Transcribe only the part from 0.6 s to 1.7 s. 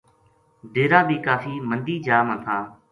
ڈیرا بھی کافی